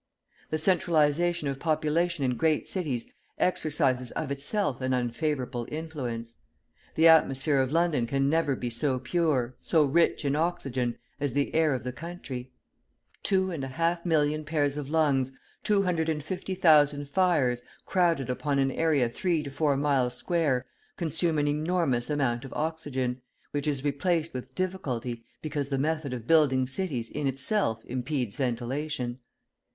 The 0.49 0.57
centralisation 0.57 1.47
of 1.47 1.59
population 1.59 2.25
in 2.25 2.35
great 2.35 2.67
cities 2.67 3.13
exercises 3.37 4.09
of 4.13 4.31
itself 4.31 4.81
an 4.81 4.93
unfavourable 4.93 5.67
influence; 5.69 6.37
the 6.95 7.07
atmosphere 7.07 7.59
of 7.59 7.71
London 7.71 8.07
can 8.07 8.27
never 8.27 8.55
be 8.55 8.71
so 8.71 8.97
pure, 8.97 9.53
so 9.59 9.83
rich 9.83 10.25
in 10.25 10.35
oxygen, 10.35 10.97
as 11.19 11.33
the 11.33 11.53
air 11.53 11.75
of 11.75 11.83
the 11.83 11.91
country; 11.91 12.51
two 13.21 13.51
and 13.51 13.63
a 13.63 13.67
half 13.67 14.03
million 14.03 14.43
pairs 14.43 14.75
of 14.75 14.89
lungs, 14.89 15.33
two 15.61 15.83
hundred 15.83 16.09
and 16.09 16.23
fifty 16.23 16.55
thousand 16.55 17.07
fires, 17.07 17.61
crowded 17.85 18.27
upon 18.27 18.57
an 18.57 18.71
area 18.71 19.07
three 19.07 19.43
to 19.43 19.51
four 19.51 19.77
miles 19.77 20.15
square, 20.17 20.65
consume 20.97 21.37
an 21.37 21.47
enormous 21.47 22.09
amount 22.09 22.43
of 22.43 22.51
oxygen, 22.53 23.21
which 23.51 23.67
is 23.67 23.83
replaced 23.83 24.33
with 24.33 24.55
difficulty, 24.55 25.23
because 25.43 25.67
the 25.69 25.77
method 25.77 26.11
of 26.11 26.25
building 26.25 26.65
cities 26.65 27.11
in 27.11 27.27
itself 27.27 27.85
impedes 27.85 28.35
ventilation. 28.35 29.19